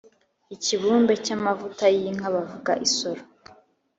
Ikibumbe 0.55 1.13
cyamavuta 1.25 1.85
y’inka 1.95 2.27
bavuga 2.35 2.71
isoro 2.87 3.21